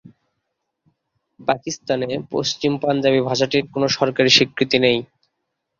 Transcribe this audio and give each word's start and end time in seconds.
পাকিস্তানে 1.39 2.07
পশ্চিম 2.31 2.71
পাঞ্জাবি 2.83 3.21
ভাষাটির 3.21 3.63
কোনও 3.73 3.87
সরকারি 3.97 4.29
স্বীকৃতি 4.29 4.77
নেই। 4.79 4.97